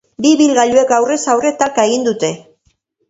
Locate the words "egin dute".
1.91-2.33